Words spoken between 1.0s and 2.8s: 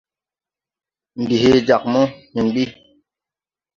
Ndi hee jag mo, hȩn ɓi.